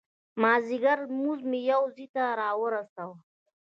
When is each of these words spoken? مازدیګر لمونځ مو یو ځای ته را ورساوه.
مازدیګر 0.41 0.97
لمونځ 1.09 1.39
مو 1.49 1.59
یو 1.71 1.83
ځای 1.95 2.07
ته 2.15 2.23
را 2.39 2.49
ورساوه. 2.61 3.17